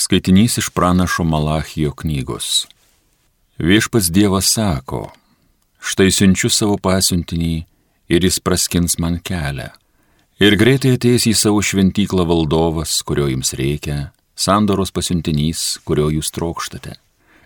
Skaitinys 0.00 0.58
iš 0.58 0.68
pranašo 0.68 1.24
Malachijo 1.24 1.92
knygos. 1.92 2.66
Viešpats 3.58 4.10
Dievas 4.10 4.46
sako, 4.48 5.10
štai 5.76 6.08
siunčiu 6.08 6.48
savo 6.48 6.78
pasiuntinį 6.80 7.50
ir 8.08 8.24
jis 8.24 8.38
praskins 8.40 8.96
man 8.96 9.18
kelią. 9.20 9.68
Ir 10.40 10.56
greitai 10.56 10.94
ateis 10.96 11.28
į 11.28 11.34
savo 11.36 11.60
šventyklą 11.60 12.24
valdovas, 12.32 12.96
kurio 13.04 13.28
jums 13.28 13.52
reikia, 13.60 13.98
sandoros 14.32 14.88
pasiuntinys, 14.88 15.82
kurio 15.84 16.08
jūs 16.16 16.32
trokštate. 16.32 16.96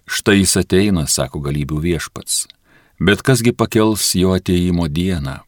Štai 0.07 0.39
jis 0.45 0.55
ateina, 0.63 1.09
sako 1.11 1.43
galybių 1.43 1.83
viešpats. 1.89 2.45
Bet 3.03 3.27
kasgi 3.27 3.51
pakels 3.51 4.13
jo 4.15 4.31
ateimo 4.39 4.87
dieną, 4.87 5.41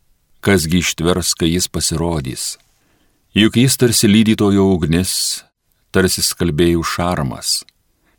kasgi 0.43 0.83
ištvers, 0.83 1.37
kai 1.39 1.55
jis 1.55 1.71
pasirodys. 1.71 2.57
Juk 3.31 3.63
jis 3.63 3.79
tarsi 3.79 4.11
lydytojo 4.11 4.67
ugnis, 4.75 5.46
tarsi 5.97 6.21
skalbėjų 6.25 6.85
šarmas. 6.85 7.63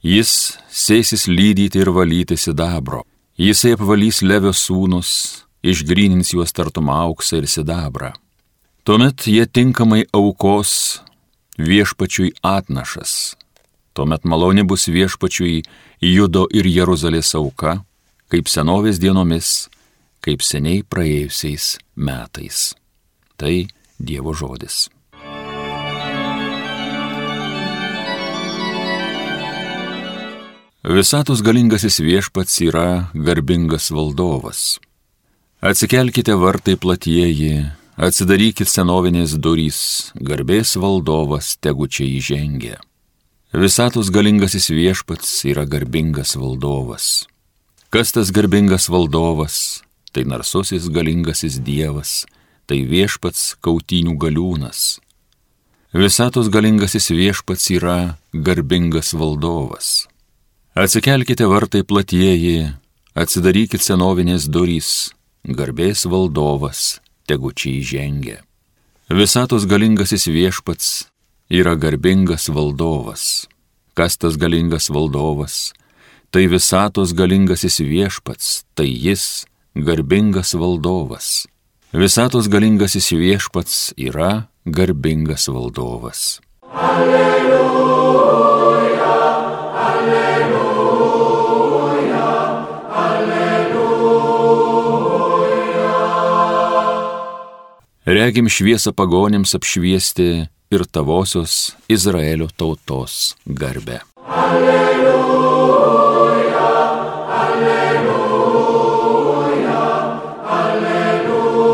Jis 0.02 0.58
sėsis 0.74 1.28
lydyti 1.30 1.84
ir 1.84 1.92
valyti 1.94 2.38
sidabro. 2.38 3.04
Jisai 3.38 3.76
apvalys 3.76 4.24
levio 4.26 4.54
sūnus, 4.54 5.12
išgrynins 5.62 6.34
juos 6.34 6.54
tartum 6.58 6.90
auksą 6.90 7.42
ir 7.42 7.50
sidabrą. 7.50 8.16
Tuomet 8.88 9.28
jie 9.30 9.46
tinkamai 9.46 10.06
aukos 10.16 11.02
viešpačiui 11.62 12.32
atnašas. 12.42 13.36
Tuomet 13.94 14.26
malonė 14.26 14.66
bus 14.66 14.88
viešpačiui 14.90 15.62
Judo 16.02 16.46
ir 16.54 16.70
Jeruzalės 16.70 17.34
auka, 17.38 17.82
kaip 18.32 18.50
senovės 18.50 19.02
dienomis, 19.02 19.68
kaip 20.22 20.46
seniai 20.46 20.86
praėjusiais 20.86 21.78
metais. 21.96 22.72
Tai 23.38 23.68
Dievo 23.98 24.34
žodis. 24.38 24.88
Visatos 30.88 31.42
galingasis 31.44 31.98
viešpats 32.00 32.62
yra 32.64 33.12
garbingas 33.12 33.90
valdovas. 33.92 34.80
Atsikelkite 35.60 36.32
vartai 36.40 36.78
platieji, 36.80 37.66
atsidarykit 38.00 38.72
senovinės 38.72 39.34
durys, 39.36 39.82
garbės 40.16 40.78
valdovas 40.80 41.58
tegu 41.60 41.90
čia 41.92 42.08
įžengia. 42.08 42.80
Visatos 43.52 44.14
galingasis 44.16 44.72
viešpats 44.72 45.36
yra 45.52 45.68
garbingas 45.68 46.38
valdovas. 46.40 47.28
Kas 47.92 48.16
tas 48.16 48.32
garbingas 48.32 48.88
valdovas? 48.88 49.84
Tai 50.16 50.24
narsusis 50.24 50.88
galingasis 50.88 51.60
dievas, 51.60 52.22
tai 52.64 52.86
viešpats 52.88 53.58
kautinių 53.60 54.16
galiūnas. 54.16 55.02
Visatos 55.92 56.48
galingasis 56.48 57.12
viešpats 57.12 57.74
yra 57.76 57.98
garbingas 58.32 59.12
valdovas. 59.12 60.08
Atsikelkite 60.78 61.48
vartai 61.50 61.80
platieji, 61.82 62.68
atsidarykit 63.18 63.82
senovinės 63.82 64.44
durys, 64.46 64.90
garbės 65.42 66.04
valdovas, 66.06 67.00
tegu 67.26 67.50
čia 67.50 67.72
įžengia. 67.80 68.36
Visatos 69.10 69.66
galingasis 69.66 70.28
viešpats 70.30 71.08
yra 71.50 71.74
garbingas 71.82 72.46
valdovas. 72.54 73.48
Kas 73.98 74.22
tas 74.22 74.38
galingas 74.38 74.92
valdovas? 74.94 75.74
Tai 76.30 76.46
visatos 76.46 77.16
galingasis 77.18 77.82
viešpats, 77.82 78.68
tai 78.78 78.86
jis 78.86 79.48
garbingas 79.74 80.54
valdovas. 80.54 81.48
Visatos 81.90 82.54
galingasis 82.54 83.10
viešpats 83.18 83.96
yra 83.98 84.52
garbingas 84.70 85.50
valdovas. 85.50 86.38
Alleluja. 86.70 87.97
Regim 98.08 98.48
šviesą 98.48 98.94
pagonėms 98.96 99.52
apšviesti 99.58 100.48
ir 100.72 100.84
tavosios 100.88 101.76
Izraelio 101.92 102.48
tautos 102.56 103.36
garbę. 103.46 104.00
Alleluja, 104.28 105.08
alleluja, 107.42 108.30
alleluja. 110.60 111.68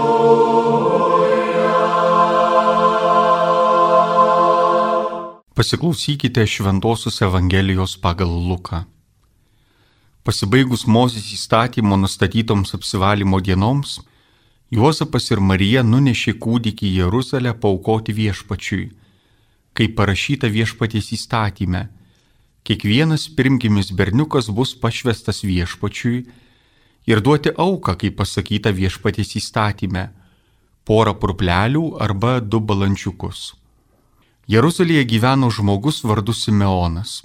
Pasiklausykite 5.53 6.47
Šventojios 6.49 7.21
Evangelijos 7.21 7.97
pagal 8.01 8.33
Luką. 8.49 8.89
Pasibaigus 10.23 10.87
Mozės 10.87 11.29
įstatymo 11.35 11.97
nustatytoms 11.99 12.73
apsivalymo 12.73 13.37
dienoms, 13.43 13.99
Juozapas 14.73 15.27
ir 15.29 15.37
Marija 15.37 15.83
nunešė 15.85 16.31
kūdikį 16.41 16.87
į 16.87 16.93
Jeruzalę 17.03 17.51
paukoti 17.61 18.13
viešpačiui, 18.17 18.87
kaip 19.77 19.91
parašyta 19.99 20.49
viešpaties 20.49 21.11
įstatyme. 21.13 21.81
Kiekvienas 22.65 23.27
pirmgimis 23.37 23.91
berniukas 23.93 24.49
bus 24.49 24.71
pašvestas 24.73 25.43
viešpačiui 25.45 26.23
ir 27.05 27.21
duoti 27.21 27.53
auką, 27.53 27.93
kaip 28.01 28.17
pasakyta 28.17 28.73
viešpaties 28.73 29.35
įstatyme- 29.43 30.07
porą 30.87 31.13
purplelių 31.21 31.85
arba 32.01 32.39
du 32.39 32.59
balandžiukus. 32.59 33.53
Jeruzalėje 34.49 35.05
gyveno 35.13 35.51
žmogus 35.53 36.01
vardu 36.01 36.33
Simeonas. 36.33 37.21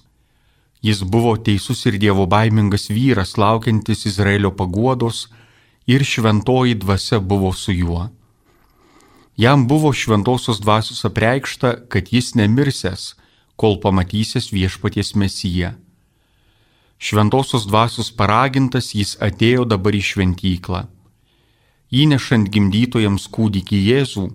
Jis 0.82 1.00
buvo 1.02 1.36
teisus 1.36 1.86
ir 1.86 1.98
dievo 1.98 2.26
baimingas 2.26 2.88
vyras, 2.88 3.38
laukiantis 3.38 4.04
Izraelio 4.04 4.50
paguodos, 4.50 5.28
ir 5.88 6.04
šventoji 6.04 6.74
dvasia 6.74 7.18
buvo 7.20 7.52
su 7.52 7.72
juo. 7.72 8.08
Jam 9.36 9.68
buvo 9.68 9.92
šventosios 9.92 10.60
dvasios 10.60 11.04
apreikšta, 11.04 11.88
kad 11.88 12.12
jis 12.12 12.34
nemirsęs, 12.34 13.14
kol 13.56 13.78
pamatysės 13.80 14.50
viešpaties 14.52 15.14
mesiją. 15.14 15.72
Šventosios 16.98 17.64
dvasios 17.70 18.10
paragintas 18.10 18.92
jis 18.94 19.14
atėjo 19.22 19.64
dabar 19.64 19.94
į 19.94 20.02
šventyklą. 20.10 20.82
Įnešant 21.94 22.50
gimdytojams 22.52 23.28
kūdikį 23.32 23.78
Jėzų, 23.88 24.26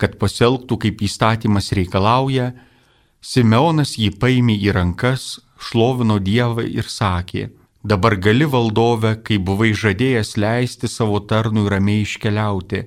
kad 0.00 0.16
pasielgtų 0.22 0.78
kaip 0.86 1.02
įstatymas 1.04 1.72
reikalauja, 1.76 2.54
Simeonas 3.20 3.96
jį 3.98 4.12
paėmė 4.22 4.54
į 4.62 4.72
rankas, 4.72 5.40
šlovino 5.58 6.20
Dievą 6.22 6.62
ir 6.62 6.86
sakė, 6.86 7.48
Dabar 7.82 8.16
gali 8.18 8.44
valdove, 8.44 9.12
kai 9.22 9.38
buvai 9.38 9.70
žadėjęs 9.70 10.34
leisti 10.34 10.88
savo 10.90 11.20
tarnui 11.22 11.68
ramiai 11.70 12.02
iškeliauti, 12.02 12.80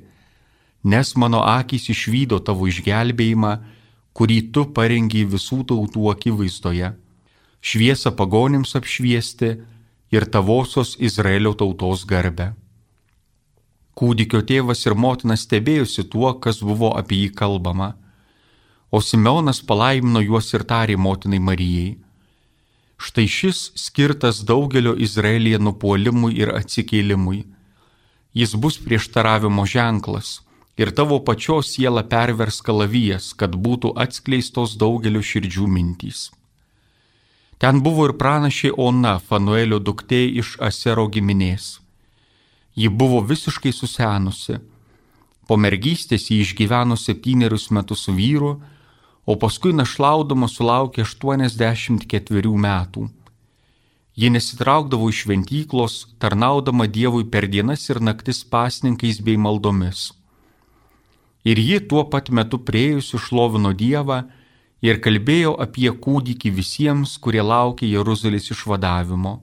nes 0.84 1.14
mano 1.16 1.46
akis 1.48 1.88
išvydo 1.94 2.42
tavo 2.44 2.68
išgelbėjimą, 2.68 3.54
kurį 4.12 4.40
tu 4.52 4.66
parengiai 4.76 5.30
visų 5.32 5.62
tautų 5.72 6.12
akivaizdoje, 6.12 6.92
šviesą 7.64 8.12
pagonėms 8.20 8.76
apšviesti 8.76 9.54
ir 10.12 10.28
tavosios 10.28 10.98
Izraelio 11.00 11.56
tautos 11.56 12.04
garbę. 12.04 12.52
Kūdikio 13.96 14.44
tėvas 14.44 14.84
ir 14.84 14.96
motina 15.00 15.40
stebėjosi 15.40 16.04
tuo, 16.12 16.34
kas 16.44 16.60
buvo 16.60 16.92
apie 17.00 17.24
jį 17.24 17.34
kalbama, 17.40 17.94
o 18.92 19.00
Simeonas 19.00 19.64
palaimino 19.64 20.20
juos 20.20 20.52
ir 20.52 20.68
tarė 20.68 21.00
motinai 21.00 21.40
Marijai 21.40 21.92
Štai 23.02 23.28
šis 23.28 23.60
skirtas 23.76 24.44
daugelio 24.46 24.94
Izraelyje 24.94 25.58
nupuolimui 25.60 26.36
ir 26.38 26.52
atsikėlimui. 26.54 27.40
Jis 28.38 28.54
bus 28.64 28.78
prieštaravimo 28.84 29.66
ženklas 29.66 30.36
ir 30.78 30.92
tavo 30.98 31.18
pačios 31.26 31.72
siela 31.74 32.04
pervers 32.12 32.62
kalavijas, 32.68 33.32
kad 33.34 33.58
būtų 33.66 33.96
atskleistos 34.04 34.76
daugelio 34.84 35.24
širdžių 35.32 35.66
mintys. 35.78 36.30
Ten 37.62 37.82
buvo 37.86 38.06
ir 38.10 38.14
pranašė 38.22 38.72
Ona, 38.78 39.18
Fanuelio 39.20 39.80
duktė 39.80 40.22
iš 40.42 40.56
Asero 40.70 41.08
giminės. 41.16 41.80
Ji 42.78 42.90
buvo 42.90 43.20
visiškai 43.32 43.74
susenusi. 43.74 44.60
Po 45.48 45.58
mergystės 45.58 46.30
ji 46.30 46.40
išgyveno 46.46 46.98
septynerius 46.98 47.68
metus 47.76 48.08
vyru, 48.08 48.56
o 49.26 49.38
paskui 49.38 49.74
našlaudama 49.74 50.50
sulaukė 50.50 51.06
84 51.06 52.54
metų. 52.66 53.08
Ji 54.16 54.30
nesitraukdavo 54.30 55.08
iš 55.10 55.24
šventyklos, 55.24 55.94
tarnaudama 56.20 56.88
Dievui 56.88 57.26
per 57.32 57.48
dienas 57.48 57.88
ir 57.90 58.02
naktis 58.02 58.44
pasninkais 58.44 59.22
bei 59.24 59.38
maldomis. 59.38 60.12
Ir 61.46 61.58
ji 61.58 61.80
tuo 61.80 62.04
pat 62.06 62.30
metu 62.30 62.60
priejusi 62.60 63.18
šlovino 63.18 63.72
Dievą 63.74 64.24
ir 64.82 65.00
kalbėjo 65.02 65.56
apie 65.64 65.90
kūdikį 65.90 66.52
visiems, 66.58 67.18
kurie 67.18 67.42
laukė 67.42 67.88
Jeruzalės 67.88 68.52
išvadavimo. 68.52 69.40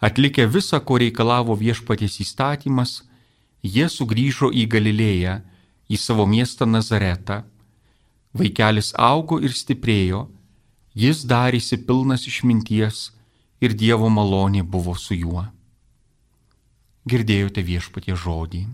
Atlikę 0.00 0.46
visą, 0.46 0.80
ko 0.80 0.98
reikalavo 0.98 1.54
viešpaties 1.54 2.20
įstatymas, 2.24 3.02
jie 3.62 3.86
sugrįžo 3.88 4.50
į 4.50 4.66
Galilėją, 4.72 5.40
į 5.88 5.96
savo 6.00 6.26
miestą 6.26 6.66
Nazaretą 6.66 7.44
Vaikelis 8.34 8.88
augo 8.98 9.36
ir 9.38 9.52
stiprėjo, 9.54 10.24
jis 10.98 11.20
darėsi 11.30 11.76
pilnas 11.86 12.24
išminties 12.26 13.10
ir 13.62 13.76
Dievo 13.78 14.08
malonė 14.10 14.64
buvo 14.66 14.94
su 14.98 15.14
juo. 15.14 15.44
Girdėjote 17.06 17.62
viešpatie 17.62 18.16
žodį. 18.18 18.64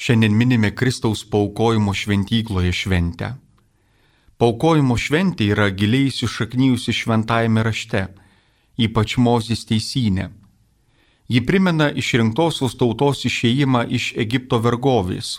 Šiandien 0.00 0.34
minime 0.34 0.72
Kristaus 0.74 1.22
paukojimo 1.30 1.94
šventykloje 1.94 2.74
šventę. 2.74 3.30
Paukojimo 4.42 4.96
šventė 4.98 5.52
yra 5.54 5.68
giliai 5.70 6.10
įsišaknyjusi 6.10 6.96
šventajame 7.04 7.62
rašte, 7.62 8.06
ypač 8.80 9.18
Mozės 9.22 9.66
teisinė. 9.68 10.30
Ji 11.30 11.40
primena 11.46 11.86
išrinktosios 12.02 12.74
tautos 12.74 13.20
išėjimą 13.28 13.84
iš 13.96 14.10
Egipto 14.18 14.58
vergovės, 14.64 15.36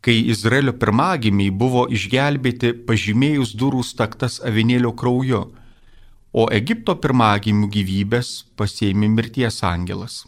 kai 0.00 0.14
Izraelio 0.30 0.76
pirmagimiai 0.78 1.50
buvo 1.50 1.88
išgelbėti 1.90 2.70
pažymėjus 2.86 3.56
durų 3.58 3.82
staktas 3.88 4.38
avinėlio 4.50 4.92
krauju, 5.00 5.42
o 6.38 6.44
Egipto 6.60 6.94
pirmagimių 7.02 7.66
gyvybės 7.74 8.30
pasėmė 8.54 9.10
mirties 9.16 9.58
angelas. 9.66 10.20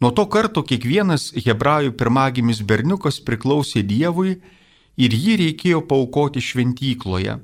Nuo 0.00 0.14
to 0.16 0.24
karto 0.32 0.64
kiekvienas 0.64 1.28
hebrajų 1.44 1.92
pirmagimis 2.00 2.64
berniukas 2.64 3.20
priklausė 3.20 3.84
Dievui 3.84 4.38
ir 4.96 5.20
jį 5.24 5.36
reikėjo 5.44 5.84
paukoti 5.90 6.40
šventykloje. 6.40 7.36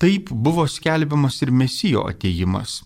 Taip 0.00 0.32
buvo 0.32 0.64
skelbiamas 0.64 1.42
ir 1.44 1.52
mesijo 1.52 2.08
ateimas. 2.08 2.80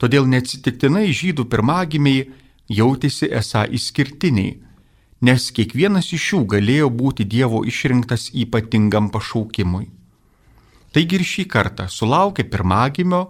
Todėl 0.00 0.24
neatsitiktinai 0.32 1.10
žydų 1.12 1.44
pirmagimiai 1.52 2.24
jautėsi 2.72 3.28
esą 3.36 3.66
išskirtiniai, 3.76 4.54
nes 5.20 5.48
kiekvienas 5.52 6.08
iš 6.16 6.28
jų 6.32 6.44
galėjo 6.54 6.88
būti 7.00 7.26
Dievo 7.28 7.60
išrinktas 7.68 8.30
ypatingam 8.32 9.10
pašaukimui. 9.12 9.90
Taigi 10.90 11.20
ir 11.20 11.26
šį 11.32 11.44
kartą 11.52 11.86
sulaukė 11.92 12.46
pirmagimio, 12.50 13.26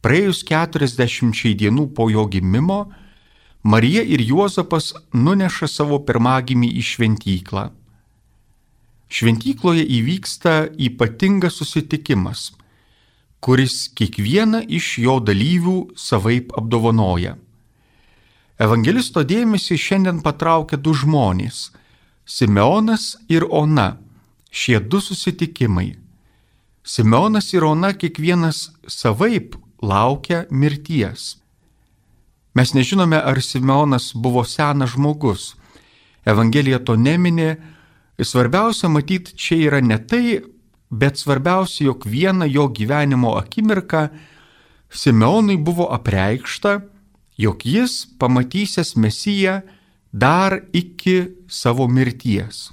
praėjus 0.00 0.44
40 0.46 1.56
dienų 1.58 1.88
po 1.96 2.06
jo 2.12 2.24
gimimo, 2.30 2.86
Marija 3.66 4.04
ir 4.06 4.22
Juozapas 4.22 4.92
nuneša 5.10 5.66
savo 5.66 5.98
pirmagimį 6.06 6.68
į 6.78 6.82
šventyklą. 6.86 7.64
Šventykloje 9.10 9.82
įvyksta 9.96 10.52
ypatingas 10.86 11.58
susitikimas, 11.58 12.52
kuris 13.46 13.92
kiekvieną 13.94 14.64
iš 14.66 14.96
jo 14.98 15.20
dalyvių 15.22 15.76
savaip 15.94 16.50
apdovanoja. 16.58 17.36
Evangelisto 18.58 19.22
dėmesį 19.22 19.76
šiandien 19.78 20.18
patraukia 20.24 20.74
du 20.74 20.90
žmonės- 20.90 21.70
Simeonas 22.36 23.04
ir 23.28 23.46
Ona, 23.50 23.98
šie 24.50 24.80
du 24.80 24.98
susitikimai. 24.98 25.94
Simeonas 26.82 27.54
ir 27.54 27.62
Ona 27.64 27.92
kiekvienas 27.92 28.70
savaip 28.88 29.54
laukia 29.82 30.46
mirties. 30.50 31.36
Mes 32.54 32.72
nežinome, 32.74 33.22
ar 33.30 33.38
Simeonas 33.42 34.12
buvo 34.14 34.44
senas 34.44 34.90
žmogus. 34.90 35.54
Evangelija 36.26 36.78
to 36.84 36.96
neminė. 36.96 37.56
Svarbiausia 38.18 38.88
matyti 38.88 39.36
čia 39.36 39.56
yra 39.68 39.80
ne 39.80 39.98
tai, 39.98 40.40
bet 41.00 41.18
svarbiausia, 41.20 41.84
jog 41.90 42.06
vieną 42.06 42.46
jo 42.48 42.68
gyvenimo 42.68 43.36
akimirką 43.38 44.08
Simeonui 44.90 45.56
buvo 45.56 45.88
apreikšta, 45.92 46.80
jog 47.36 47.66
jis 47.66 48.06
pamatysės 48.20 48.94
Mesiją 48.96 49.60
dar 50.12 50.60
iki 50.72 51.18
savo 51.48 51.88
mirties. 51.88 52.70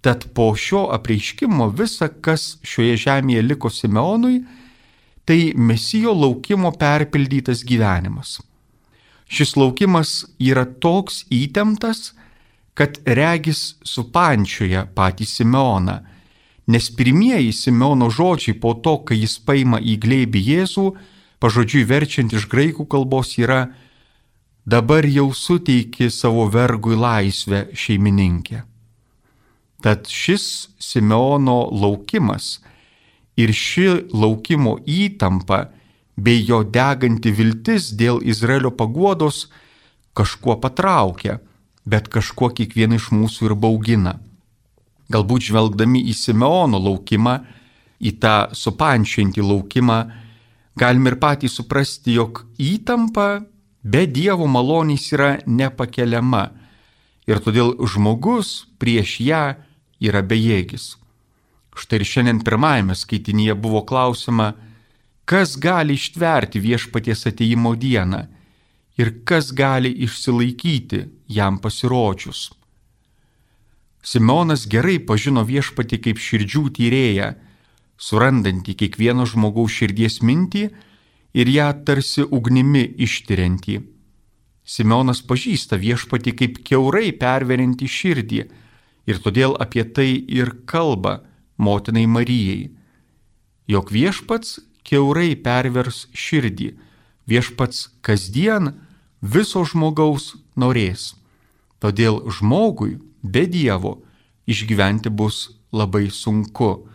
Tad 0.00 0.26
po 0.34 0.50
šio 0.56 0.88
apreiškimo 0.96 1.68
visa, 1.78 2.08
kas 2.08 2.58
šioje 2.66 2.96
žemėje 3.06 3.44
liko 3.44 3.70
Simeonui, 3.70 4.42
tai 5.24 5.52
Mesijo 5.56 6.12
laukimo 6.12 6.72
perpildytas 6.80 7.62
gyvenimas. 7.64 8.40
Šis 9.28 9.54
laukimas 9.56 10.24
yra 10.38 10.66
toks 10.66 11.22
įtemptas, 11.32 12.12
kad 12.74 12.98
regis 13.06 13.76
supančioje 13.86 14.84
patį 14.94 15.28
Simeoną, 15.30 16.00
nes 16.66 16.90
pirmieji 16.90 17.52
Simeono 17.52 18.10
žodžiai 18.10 18.56
po 18.60 18.74
to, 18.74 18.98
kai 19.04 19.20
jis 19.20 19.38
paima 19.38 19.80
į 19.80 19.98
glėbį 20.00 20.44
Jėzų, 20.48 20.86
pažodžiui 21.42 21.84
verčiant 21.88 22.32
iš 22.32 22.48
graikų 22.48 22.86
kalbos 22.88 23.36
yra 23.38 23.74
dabar 24.64 25.04
jau 25.04 25.28
suteiki 25.36 26.08
savo 26.10 26.48
vergui 26.48 26.96
laisvę 26.96 27.68
šeimininkė. 27.76 28.64
Tad 29.84 30.08
šis 30.08 30.70
Simeono 30.80 31.68
laukimas 31.68 32.62
ir 33.36 33.52
ši 33.52 34.08
laukimo 34.16 34.78
įtampa 34.88 35.66
bei 36.16 36.40
jo 36.48 36.62
deganti 36.64 37.34
viltis 37.34 37.90
dėl 37.92 38.22
Izraelio 38.24 38.70
paguodos 38.72 39.48
kažkuo 40.16 40.56
patraukia, 40.62 41.40
bet 41.84 42.08
kažkuo 42.08 42.48
kiekvieną 42.56 42.96
iš 42.96 43.10
mūsų 43.12 43.50
ir 43.50 43.54
baugina. 43.58 44.14
Galbūt 45.12 45.50
žvelgdami 45.50 46.00
į 46.08 46.14
Simeono 46.16 46.80
laukimą, 46.80 47.38
į 48.00 48.12
tą 48.20 48.36
supančiantį 48.56 49.44
laukimą, 49.44 49.98
galime 50.76 51.12
ir 51.12 51.18
patys 51.20 51.56
suprasti, 51.58 52.16
jog 52.16 52.44
įtampa 52.58 53.44
be 53.84 54.06
Dievo 54.06 54.48
malonys 54.48 55.10
yra 55.12 55.38
nepakeliama 55.46 56.44
ir 57.28 57.40
todėl 57.44 57.74
žmogus 57.88 58.64
prieš 58.80 59.18
ją 59.24 59.44
yra 60.00 60.22
bejėgis. 60.24 60.94
Štai 61.74 62.00
ir 62.00 62.06
šiandien 62.06 62.40
pirmajame 62.46 62.94
skaitinyje 62.94 63.56
buvo 63.58 63.82
klausima, 63.86 64.52
kas 65.24 65.56
gali 65.58 65.96
ištverti 65.98 66.60
viešpaties 66.62 67.26
ateimo 67.30 67.74
dieną 67.74 68.24
ir 69.00 69.10
kas 69.26 69.50
gali 69.52 69.90
išsilaikyti 70.06 71.04
jam 71.28 71.58
pasirodžius. 71.58 72.52
Simonas 74.04 74.66
gerai 74.68 74.98
pažino 75.00 75.42
viešpatį 75.48 75.98
kaip 76.04 76.20
širdžių 76.20 76.64
tyrėją, 76.76 77.30
surandantį 77.96 78.74
kiekvieno 78.82 79.24
žmogaus 79.24 79.72
širdies 79.72 80.20
mintį 80.20 80.64
ir 81.40 81.50
ją 81.50 81.70
tarsi 81.88 82.26
ugnimi 82.28 82.84
ištiriantį. 83.06 83.78
Simonas 84.64 85.22
pažįsta 85.24 85.78
viešpatį 85.80 86.34
kaip 86.36 86.60
keurai 86.68 87.12
perverinti 87.16 87.88
širdį 87.88 88.42
ir 89.08 89.20
todėl 89.24 89.56
apie 89.60 89.84
tai 89.96 90.10
ir 90.12 90.52
kalba 90.68 91.22
motinai 91.56 92.04
Marijai, 92.04 92.70
jog 93.68 93.88
viešpats 93.92 94.58
keurai 94.84 95.32
pervers 95.36 96.04
širdį, 96.12 96.74
viešpats 97.28 97.88
kasdien 98.04 98.74
viso 99.20 99.64
žmogaus 99.64 100.34
norės. 100.60 101.14
Todėl 101.80 102.20
žmogui 102.32 102.98
be 103.24 103.46
Dievo 103.48 103.98
išgyventi 104.46 105.10
bus 105.10 105.48
labai 105.72 106.10
sunku. 106.10 106.86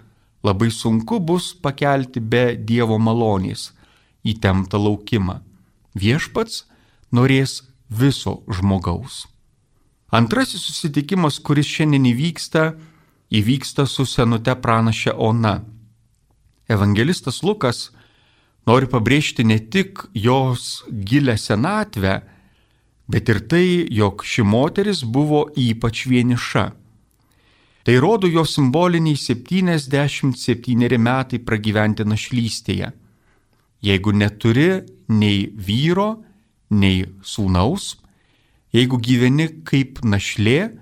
Labai 0.43 0.69
sunku 0.71 1.19
bus 1.19 1.51
pakelti 1.53 2.21
be 2.21 2.55
Dievo 2.55 2.99
malonės 3.01 3.73
įtemptą 4.23 4.79
laukimą. 4.79 5.41
Viešpats 5.97 6.63
norės 7.11 7.63
viso 7.89 8.39
žmogaus. 8.47 9.25
Antrasis 10.11 10.63
susitikimas, 10.65 11.37
kuris 11.43 11.67
šiandien 11.69 12.07
įvyksta, 12.13 12.73
įvyksta 13.29 13.85
su 13.85 14.05
senute 14.09 14.55
pranaše 14.57 15.13
Ona. 15.13 15.59
Evangelistas 16.69 17.43
Lukas 17.43 17.89
nori 18.65 18.89
pabrėžti 18.89 19.45
ne 19.45 19.59
tik 19.59 20.05
jos 20.13 20.83
gilę 20.89 21.37
senatvę, 21.37 22.21
bet 23.09 23.29
ir 23.29 23.41
tai, 23.49 23.87
jog 23.89 24.23
ši 24.23 24.45
moteris 24.45 25.01
buvo 25.03 25.47
ypač 25.57 26.05
vieniša. 26.09 26.65
Tai 27.83 27.95
rodo 28.03 28.29
jo 28.29 28.43
simboliniai 28.45 29.17
77 29.17 30.97
metai 31.01 31.39
pragyventi 31.41 32.05
našlystėje. 32.05 32.91
Jeigu 33.81 34.13
neturi 34.13 34.69
nei 35.09 35.47
vyro, 35.55 36.19
nei 36.69 37.05
sūnaus, 37.25 37.95
jeigu 38.75 38.99
gyveni 39.01 39.47
kaip 39.65 40.03
našlė, 40.03 40.75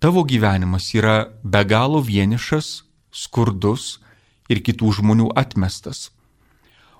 tavo 0.00 0.22
gyvenimas 0.24 0.92
yra 0.94 1.26
be 1.42 1.64
galo 1.68 2.00
vienišas, 2.00 2.84
skurdus, 3.12 3.98
ir 4.48 4.62
kitų 4.64 4.92
žmonių 4.98 5.28
atmestas. 5.36 6.08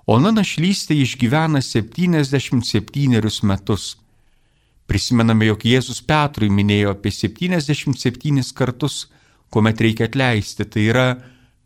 Ona 0.09 0.31
našlystė 0.33 0.97
išgyvena 1.03 1.61
77 1.61 3.43
metus. 3.45 3.97
Prisimename, 4.89 5.45
jog 5.51 5.63
Jėzus 5.69 6.01
Petrui 6.01 6.49
minėjo 6.49 6.95
apie 6.95 7.11
77 7.13 8.41
kartus, 8.57 9.03
kuomet 9.53 9.81
reikia 9.85 10.07
atleisti, 10.09 10.65
tai 10.65 10.87
yra 10.89 11.07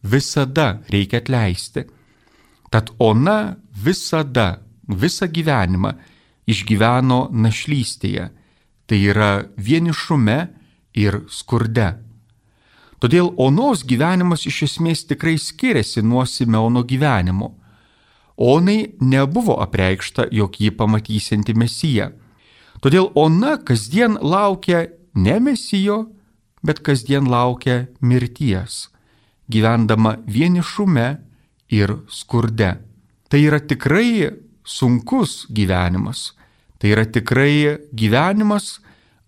visada 0.04 0.82
reikia 0.92 1.22
atleisti. 1.24 1.86
Tad 2.74 2.92
ona 3.00 3.56
visada, 3.86 4.60
visą 4.88 5.30
gyvenimą 5.32 5.94
išgyveno 6.50 7.30
našlystėje, 7.32 8.30
tai 8.88 9.00
yra 9.00 9.46
vienišume 9.56 10.40
ir 11.00 11.22
skurde. 11.32 11.94
Todėl 13.04 13.34
Onos 13.40 13.84
gyvenimas 13.88 14.46
iš 14.48 14.62
esmės 14.68 15.04
tikrai 15.08 15.36
skiriasi 15.40 16.04
nuo 16.04 16.24
Simeono 16.28 16.84
gyvenimo. 16.88 17.50
Onai 18.40 18.96
nebuvo 19.00 19.58
apreikšta, 19.64 20.30
jog 20.32 20.56
jį 20.60 20.72
pamatysinti 20.80 21.56
mesiją. 21.56 22.10
Todėl 22.82 23.12
Ona 23.16 23.58
kasdien 23.62 24.18
laukia 24.22 24.88
ne 25.14 25.38
mesijo, 25.40 26.08
bet 26.64 26.80
kasdien 26.80 27.28
laukia 27.30 27.88
mirties, 28.02 28.88
gyvendama 29.52 30.18
vienišume 30.26 31.08
ir 31.70 31.98
skurde. 32.08 32.78
Tai 33.30 33.40
yra 33.42 33.60
tikrai 33.60 34.32
sunkus 34.64 35.46
gyvenimas. 35.50 36.32
Tai 36.80 36.92
yra 36.92 37.06
tikrai 37.06 37.80
gyvenimas 37.96 38.80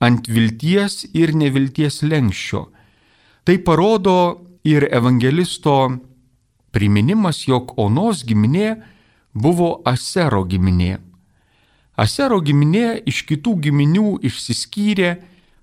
ant 0.03 0.27
vilties 0.27 1.05
ir 1.15 1.33
nevilties 1.35 2.01
lenkščio. 2.03 2.65
Tai 3.45 3.55
parodo 3.63 4.17
ir 4.65 4.87
evangelisto 4.91 5.75
priminimas, 6.75 7.45
jog 7.47 7.73
Onos 7.79 8.25
giminė 8.27 8.75
buvo 9.33 9.81
Asero 9.87 10.43
giminė. 10.49 10.97
Asero 11.95 12.41
giminė 12.43 13.01
iš 13.07 13.23
kitų 13.29 13.55
giminių 13.67 14.19
išsiskyrė, 14.27 15.15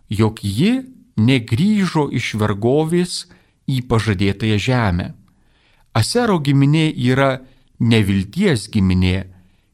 jog 0.08 0.40
ji 0.40 0.80
negryžo 1.20 2.08
iš 2.12 2.34
vergovės 2.40 3.26
į 3.68 3.82
pažadėtąją 3.88 4.58
žemę. 4.58 5.12
Asero 5.92 6.38
giminė 6.40 6.88
yra 6.96 7.42
nevilties 7.80 8.68
giminė, 8.72 9.26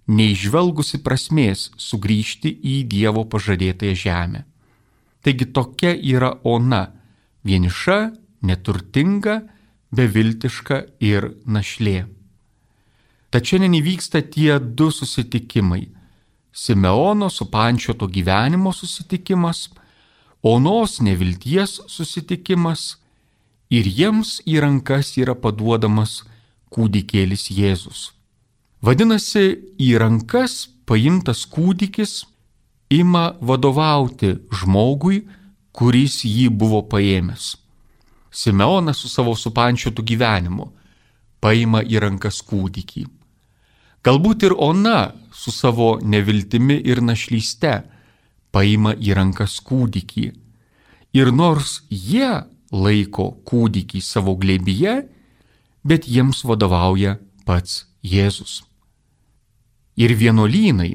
neižvelgusi 0.09 0.99
prasmės 1.05 1.69
sugrįžti 1.79 2.51
į 2.51 2.77
Dievo 2.91 3.25
pažadėtąją 3.31 3.95
žemę. 4.03 4.45
Taigi 5.23 5.47
tokia 5.53 5.93
yra 5.95 6.33
ona- 6.45 6.89
vieniša, 7.47 7.99
neturtinga, 8.43 9.43
beviltiška 9.93 10.85
ir 11.01 11.35
našlė. 11.47 12.07
Tačiau 13.31 13.59
šiandien 13.59 13.77
įvyksta 13.83 14.23
tie 14.23 14.59
du 14.59 14.91
susitikimai- 14.91 15.89
Simeono 16.59 17.29
supančioto 17.31 18.07
gyvenimo 18.15 18.73
susitikimas 18.75 19.69
onos 20.43 21.01
nevilties 21.01 21.81
susitikimas 21.87 22.97
ir 23.71 23.87
jiems 23.87 24.39
į 24.47 24.59
rankas 24.65 25.13
yra 25.23 25.35
paduodamas 25.39 26.23
kūdikėlis 26.75 27.49
Jėzus. 27.55 28.01
Vadinasi, 28.83 29.45
į 29.79 29.91
rankas 30.03 30.69
paimtas 30.87 31.45
kūdikis 31.51 32.23
ima 32.91 33.33
vadovauti 33.41 34.37
žmogui, 34.61 35.25
kuris 35.73 36.23
jį 36.25 36.49
buvo 36.51 36.83
paėmęs. 36.91 37.57
Simeonas 38.31 39.03
su 39.03 39.09
savo 39.09 39.35
supančiotu 39.37 40.03
gyvenimu 40.03 40.69
paima 41.43 41.83
į 41.83 42.03
rankas 42.03 42.41
kūdikį. 42.43 43.07
Galbūt 44.07 44.47
ir 44.47 44.55
ona 44.55 45.13
su 45.35 45.51
savo 45.51 45.99
neviltimi 46.03 46.79
ir 46.87 47.03
našlyste 47.03 47.83
paima 48.55 48.95
į 48.95 49.15
rankas 49.19 49.59
kūdikį. 49.65 50.27
Ir 51.19 51.33
nors 51.35 51.83
jie 51.91 52.31
laiko 52.71 53.31
kūdikį 53.49 54.01
savo 54.05 54.37
glėbyje, 54.39 54.97
bet 55.85 56.09
jiems 56.09 56.45
vadovauja 56.45 57.19
pats 57.47 57.87
Jėzus. 58.05 58.63
Ir 59.99 60.15
vienuolynai, 60.15 60.93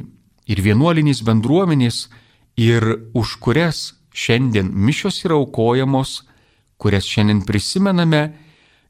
ir 0.48 0.62
vienuolinės 0.64 1.24
bendruomenės, 1.28 2.08
ir 2.56 2.86
už 3.18 3.36
kurias 3.44 3.94
šiandien 4.14 4.70
mišios 4.72 5.24
yra 5.26 5.36
aukojamos, 5.42 6.22
kurias 6.78 7.08
šiandien 7.10 7.42
prisimename, 7.48 8.24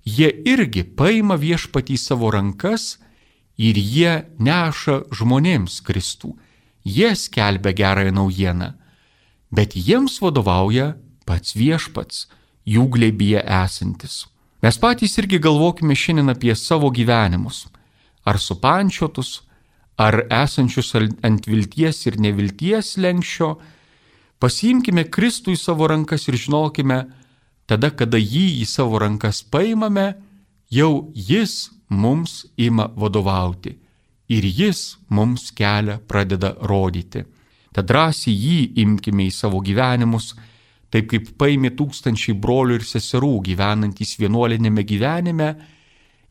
jie 0.05 0.29
irgi 0.45 0.83
paima 0.83 1.37
viešpatį 1.39 1.97
savo 1.97 2.29
rankas 2.35 2.97
ir 3.57 3.77
jie 3.77 4.23
neša 4.39 5.03
žmonėms 5.13 5.81
Kristų. 5.85 6.33
Jie 6.83 7.13
skelbia 7.15 7.71
gerąją 7.73 8.11
naujieną, 8.11 8.73
bet 9.51 9.75
jiems 9.75 10.19
vadovauja 10.19 10.93
pats 11.25 11.55
viešpats, 11.55 12.27
jų 12.67 12.89
glėbyje 12.91 13.43
esantis. 13.63 14.25
Mes 14.63 14.77
patys 14.79 15.17
irgi 15.19 15.39
galvokime 15.43 15.95
šiandien 15.95 16.31
apie 16.31 16.55
savo 16.55 16.89
gyvenimus, 16.91 17.67
ar 18.23 18.39
supančiotus, 18.39 19.43
ar 19.99 20.23
esančius 20.31 20.93
ant 20.95 21.47
vilties 21.47 22.05
ir 22.07 22.19
nevilties 22.19 22.95
lenkščio, 22.97 23.49
pasiimkime 24.39 25.05
Kristų 25.11 25.55
į 25.55 25.59
savo 25.59 25.87
rankas 25.91 26.27
ir 26.27 26.39
žinokime, 26.39 27.03
tada, 27.67 27.91
kada 27.91 28.19
jį 28.19 28.63
į 28.63 28.67
savo 28.67 28.99
rankas 29.03 29.43
paimame, 29.43 30.13
jau 30.75 31.11
jis 31.13 31.69
mums 31.89 32.45
ima 32.57 32.87
vadovauti 32.95 33.77
ir 34.29 34.45
jis 34.45 34.97
mums 35.09 35.51
kelią 35.51 35.99
pradeda 36.07 36.53
rodyti. 36.71 37.23
Tad 37.73 37.89
drąsiai 37.89 38.33
jį 38.33 38.59
imkime 38.83 39.27
į 39.27 39.33
savo 39.33 39.61
gyvenimus, 39.65 40.33
taip 40.93 41.09
kaip 41.11 41.31
paimė 41.41 41.73
tūkstančiai 41.77 42.35
brolių 42.37 42.77
ir 42.79 42.85
seserų 42.85 43.33
gyvenantys 43.49 44.15
vienuolinėme 44.21 44.85
gyvenime, 44.85 45.49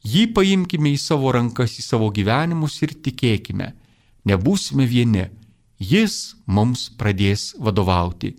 jį 0.07 0.29
paimkime 0.37 0.95
į 0.95 1.01
savo 1.03 1.33
rankas, 1.35 1.79
į 1.79 1.87
savo 1.87 2.11
gyvenimus 2.15 2.79
ir 2.87 2.95
tikėkime, 3.05 3.73
nebūsime 4.27 4.87
vieni, 4.87 5.29
jis 5.79 6.35
mums 6.47 6.89
pradės 6.99 7.53
vadovauti, 7.59 8.37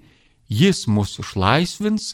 jis 0.48 0.86
mus 0.88 1.18
išlaisvins, 1.20 2.14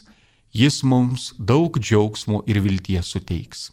jis 0.50 0.82
mums 0.82 1.32
daug 1.38 1.78
džiaugsmo 1.78 2.42
ir 2.50 2.58
vilties 2.66 3.14
suteiks. 3.14 3.70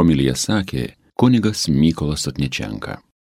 Homilija 0.00 0.32
sakė 0.32 0.86
kunigas 1.20 1.66
Mykolas 1.68 2.22
Atnečenka. 2.30 2.94